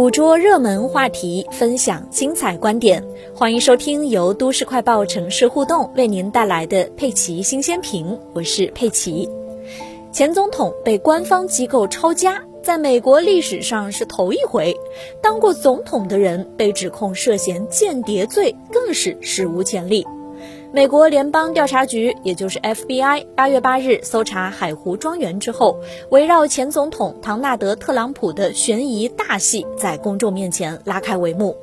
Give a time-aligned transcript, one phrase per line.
[0.00, 3.04] 捕捉热门话题，分享精彩观点，
[3.34, 9.28] 欢迎收听由都市快报城市互动为您带来的佩奇新鲜评，我是佩奇。
[10.10, 14.74] 前总统被官方机构抄家，在美国历史上是头一回，
[15.22, 20.06] 当过总统的人被指控涉嫌间谍罪，更是史无前例。
[20.72, 25.76] 美国联邦调查局，也就是 FBI，八月八日搜查海湖庄园之后，
[26.12, 31.56] 围绕前总统唐纳德·特朗普的悬疑大戏在公众面前拉开帷幕。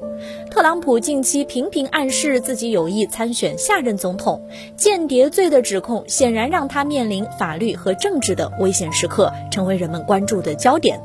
[0.52, 10.99] 特朗普近期频频暗示自己有意参选下任总统，间谍罪的指控显然让他面临法律和政治的危险时刻，成为人们关注的焦点。《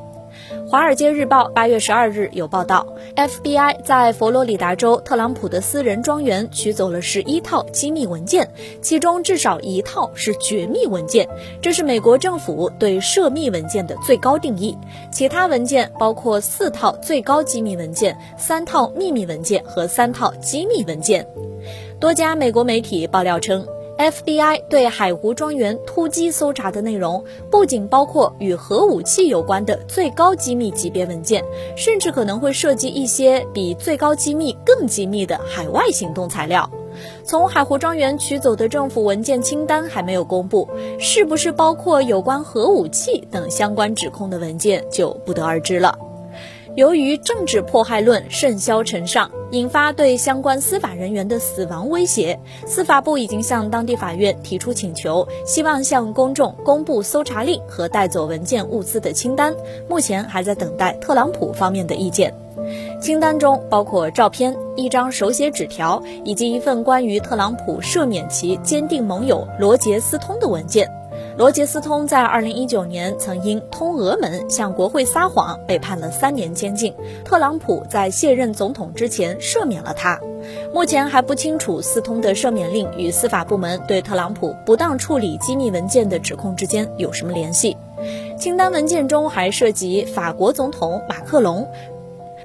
[0.68, 2.86] 华尔街日报》八月十二日有报道
[3.16, 8.48] ，FBI 在佛罗里达州特朗普的私人庄园取走了十一套机密文件，
[8.80, 11.28] 其中至少一套是绝密文件，
[11.60, 14.76] 这是美国政府对涉密文件的最高定义。
[15.10, 21.26] 其他文件包括四套最高机密文件、三套秘密文件和三套机密文件。
[22.00, 23.64] 多家美国媒体爆料称。
[24.02, 31.44] FBI 对海湖庄园突击搜查的内容，不仅包括与核武器有关的最高机密级别文件，
[31.76, 36.68] 甚至可能会涉及一些比最高机密更机密的海外行动材料。
[37.24, 45.96] 从海湖庄园取走的政府文件清单还没有公布，是不是包括有关核武器等相关指控的文件，就不得而知了。
[46.74, 59.54] 由于政治迫害论甚嚣尘上，引发对相关司法人员的死亡威胁，司法部已经向当地法院提出请求，希望向公众公布搜查令和带走文件物资的清单。
[59.86, 62.32] 目前还在等待特朗普方面的意见。
[63.02, 70.90] 清单中包括照片、一张手写纸条以及一份关于特朗普赦免其坚定盟友罗杰斯通的文件。
[71.38, 76.94] 罗杰斯通在二零一九年曾因通俄门向国会撒谎被判了三年监禁。
[77.24, 80.20] 特朗普在卸任总统之前赦免了他。
[80.74, 87.76] 目前还不清楚斯通的赦免令与司法部门对特朗普不当处理机密文件的指控之间有什么联系。
[88.38, 91.66] 清单文件中还涉及法国总统马克龙。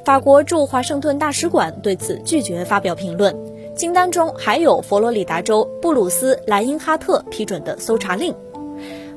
[0.05, 3.35] 法国驻华盛顿大使馆对此拒绝发表评论。
[3.75, 8.33] 清单中还有佛罗里达州布鲁斯莱因哈特批准的搜查令。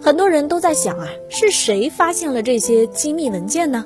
[0.03, 3.85] 很多人都在想啊，是谁发现了这些机密文件呢？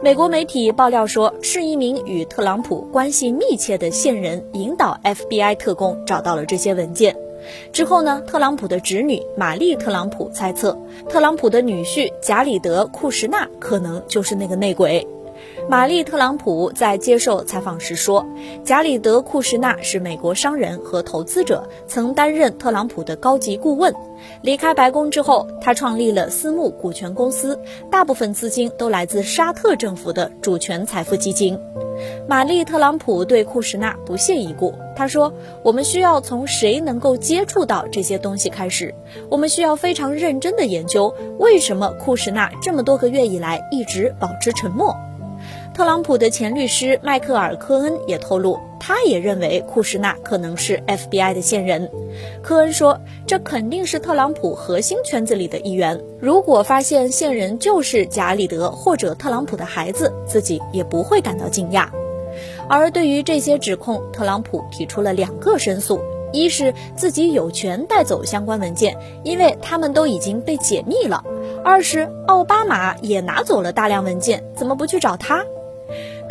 [0.00, 7.16] 美国媒体爆料说，是一名与特朗普关系密切的线人引导 FBI 特工找到了这些文件。
[7.72, 15.06] 之后呢，特朗普的侄女玛丽特朗普猜测，特朗普的女婿贾里德库什纳可能就是那个内鬼。
[15.72, 18.26] 玛丽特朗普在接受采访时说，
[18.62, 23.94] 贾里德库什纳是美国商人和投资者，曾担任特朗普的高级顾问。
[24.42, 27.58] 离开白宫之后，他创立了私募股权公司，
[27.90, 31.58] 大部分资金都来自沙特政府的主权财富基金。
[32.28, 35.32] 玛丽特朗普对库什纳不屑一顾，他说
[35.64, 38.94] ：“我们需要从谁能够接触到这些东西开始，
[39.30, 44.94] 我们需要非常认真的研究为什么库什纳这么多个月以来一直保持沉默。”
[45.74, 51.90] 特朗普的前律师迈克尔·科恩也透露，他也认为库什纳可能是 FBI 的线人。
[52.42, 55.98] 科恩说：“这肯定是特朗普核心圈子里的一员。
[56.20, 61.88] 如果发现线人就是贾里德或者特朗普的孩子，自己也不会感到惊讶。”
[62.68, 65.98] 而对于这些指控，特朗普提出了两个申诉：
[66.32, 68.94] 一是自己有权带走相关文件，
[69.24, 71.24] 因为他们都已经被解密了；
[71.64, 75.42] 二是奥巴马也拿走了大量文件，怎么不去找他？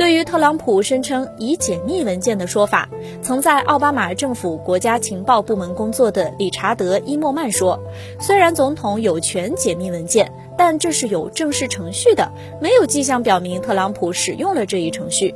[0.02, 2.90] 对于特朗普声称已解密文件的说法，
[3.22, 7.80] 曾在奥巴马政府国家情报部门工作的理查德·伊莫曼说
[8.20, 15.36] ：“虽然总统有权解密文件，但这是有正式程序的，没有迹象表明特朗普使用了这一程序。”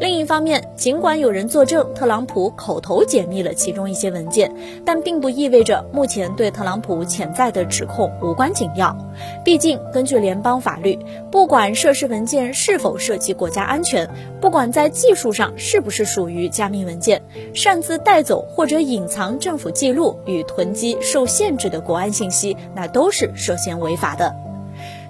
[0.00, 4.54] 另一方面，尽管有人作证特朗普口头解密了其中一些文件，
[4.84, 8.96] 但并不意味着目前对特朗普潜在的指控无关紧要。
[9.44, 10.98] 毕竟，根据联邦法律，
[11.30, 14.08] 不管涉事文件是否涉及国家安全，
[14.40, 17.22] 不管在技术上是不是属于加密文件，
[17.54, 24.34] 擅自带走或者隐藏政府记录与囤积受限制的国安信息，那都是涉嫌违法的。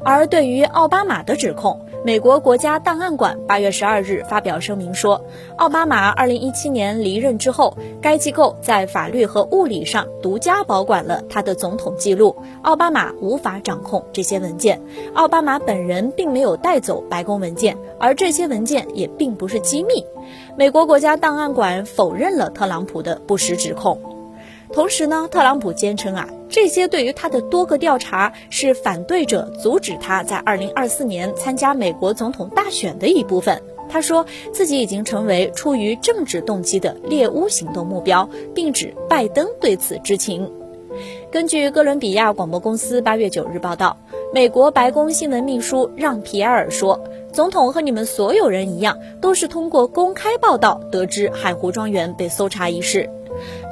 [0.04, 5.24] 而对于奥巴马的指控，美国国家档案馆八月十二日发表声明说，
[5.56, 14.80] 奥巴马二零一七年离任之后，该机构在法律和物理上独家保管了他的总统记录，奥巴马无法掌控这些文件。
[15.14, 20.06] 奥巴马本人并没有带走白宫文件，而这些文件也并不是机密。
[20.56, 24.00] 美国国家档案馆否认了特朗普的不实指控。
[24.72, 33.62] 同时呢，特朗普坚称啊，这些对于他的多个调查是反对者阻止他在二零二四年参加美国总统大选的一部分。
[33.88, 40.50] 他说自己已经成为出于政治动机的猎巫行动目标，并指拜登对此知情。
[41.30, 43.96] 根据哥伦比亚广播公司八月九日报道，
[44.34, 53.08] 美国白宫新闻秘书让·皮埃尔说：“总统和你们所有人一样，都是通过公开报道得知海湖庄园被搜查一事。”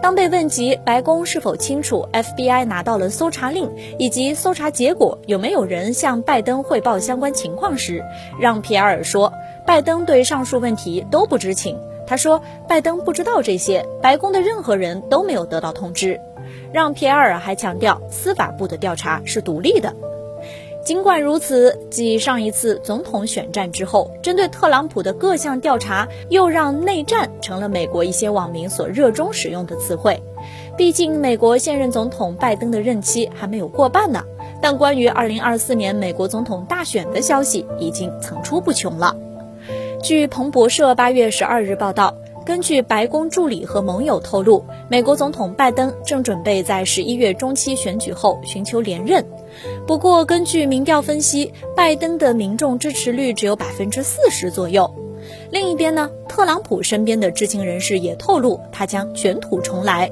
[0.02, 8.02] 当被问及白宫是否清楚 FBI 拿到了搜查令以及搜查结果有没有人向拜登汇报相关情况时，
[8.38, 9.32] 让·皮埃尔说
[9.66, 16.20] ：“拜登对上述问题都不知情。”他说：“拜登不知道这些，白宫的任何人都没有得到通知。”
[16.72, 19.94] 让皮埃尔还强调，司法部的调查是独立的。
[20.84, 30.22] 尽管如此，继上一次总统选战之后，针对特朗普的各项调查又让“内战”成了美国一些网民所热衷使用的词汇。
[30.76, 34.22] 毕竟，美国现任总统拜登的任期还没有过半呢。
[34.60, 39.16] 但关于2024年美国总统大选的消息已经层出不穷了。
[40.02, 42.14] 据彭博社8月12日报道。
[42.44, 49.24] 根据白宫助理和盟友透露，美国总统拜登正准备在十一月中期选举后寻求连任。
[49.86, 54.94] 不过，根据民调分析，拜登的民众支持率只有百分之四十左右。
[55.50, 60.10] 另一边呢，特朗普身边的知情人士也透露，他将卷土重来。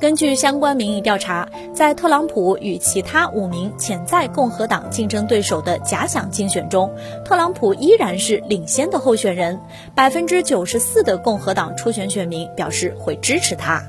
[0.00, 6.90] 根据相关民意调查，在特朗普与其他五名潜在共和党竞争对手的假想竞选中，
[7.24, 9.60] 特朗普依然是领先的候选人。
[9.94, 13.82] 百分之九十四的共和党初选选民表示会支持他。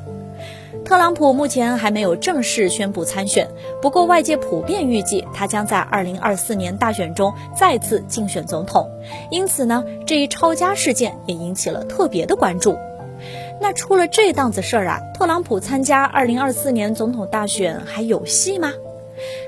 [0.85, 3.49] 特朗普目前还没有正式宣布参选，
[3.81, 8.89] 不过外界普遍预计他将在二零二四年大选中再次竞选总统。
[9.29, 12.77] 因此呢，这一抄家事件也引起了特别的关注。
[13.59, 18.73] 那出了这档子事儿啊，特朗普参加二零二四年总统大选还有戏吗？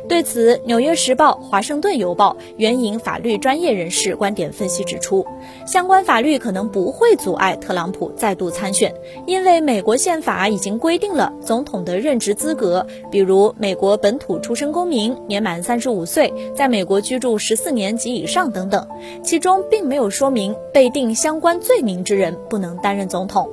[0.08, 5.24] 对此，《纽约时报》《华盛顿邮报》援引法律专业人士观点分析指出，
[5.68, 8.92] 相关法律可能不会阻碍特朗普再度参选，
[9.28, 18.88] 因为美国宪法已经规定了总统的任职资格，比如美国本土出生公民、年满三十五岁、在美国居住十四年及以上等等，
[19.22, 23.48] 其中并没有说明被定相关罪名之人不能担任总统。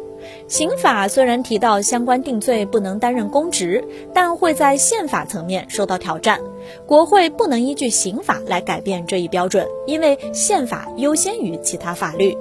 [0.48, 3.84] 刑法虽然提到相关定罪不能担任公职，
[4.14, 6.40] 但会在宪法层面受到挑战。
[6.86, 12.36] 国会不能依据刑法来改变这一标准，因为宪法优先于其他法律。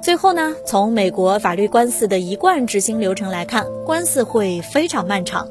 [0.00, 5.48] 最后呢，从美国法律官司的一贯执行流程来看，官司会非常漫长。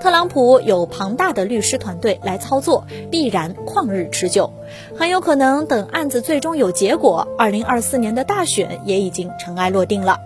[0.00, 4.52] 特朗普有庞大的律师团队来操作，必然旷日持久。
[4.94, 10.18] 很有可能等案子最终有结果，二零二四年的大选也已经尘埃落定了。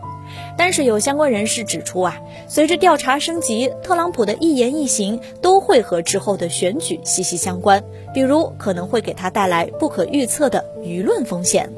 [0.59, 7.83] 但是有相关人士指出啊，随着调查升级，特朗普的一言一行都会和之后的选举息息相关，
[8.13, 11.73] 比如可能会给他带来不可预测的舆论风险。